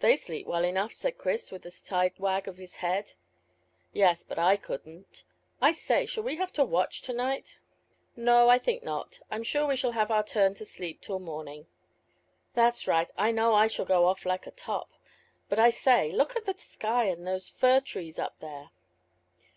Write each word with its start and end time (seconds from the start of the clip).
"They 0.00 0.16
sleep 0.16 0.44
well 0.48 0.64
enough," 0.64 0.92
said 0.92 1.18
Chris, 1.18 1.52
with 1.52 1.64
a 1.64 1.70
side 1.70 2.14
wag 2.18 2.48
of 2.48 2.56
the 2.56 2.66
head. 2.66 3.12
"Yes; 3.92 4.24
but 4.24 4.40
I 4.40 4.56
couldn't. 4.56 5.22
I 5.60 5.70
say, 5.70 6.04
shall 6.04 6.24
we 6.24 6.34
have 6.34 6.52
to 6.54 6.64
watch 6.64 7.00
to 7.02 7.12
night?" 7.12 7.60
"No, 8.16 8.48
I 8.48 8.58
think 8.58 8.82
not. 8.82 9.20
I'm 9.30 9.44
sure 9.44 9.64
we 9.68 9.76
shall 9.76 9.92
have 9.92 10.10
our 10.10 10.24
turn 10.24 10.54
to 10.54 10.64
sleep 10.64 11.00
till 11.00 11.20
morning." 11.20 11.68
"That's 12.54 12.88
right. 12.88 13.08
I 13.16 13.30
know 13.30 13.54
I 13.54 13.68
shall 13.68 13.84
go 13.84 14.06
off 14.06 14.26
like 14.26 14.48
a 14.48 14.50
top. 14.50 14.90
But 15.48 15.60
I 15.60 15.70
say, 15.70 16.10
look 16.10 16.34
at 16.34 16.44
the 16.46 16.54
sky 16.58 17.04
and 17.04 17.24
those 17.24 17.48
fir 17.48 17.78
trees 17.78 18.18
up 18.18 18.40
there." 18.40 18.70